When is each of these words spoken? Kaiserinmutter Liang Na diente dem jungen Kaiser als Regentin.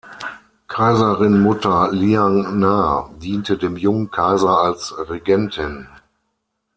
Kaiserinmutter 0.67 1.91
Liang 1.91 2.57
Na 2.57 3.11
diente 3.21 3.55
dem 3.55 3.77
jungen 3.77 4.09
Kaiser 4.09 4.57
als 4.57 4.95
Regentin. 4.97 5.85